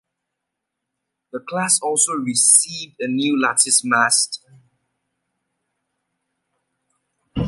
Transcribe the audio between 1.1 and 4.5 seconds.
The class also received a new lattice mast.